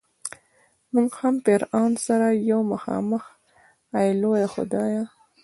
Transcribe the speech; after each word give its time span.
مونږ 0.93 1.09
هم 1.21 1.35
فرعون 1.45 1.91
سره 2.05 2.27
یو 2.51 2.59
مخامخ 2.73 3.23
ای 3.99 4.09
لویه 4.21 4.47
خدایه. 4.53 5.03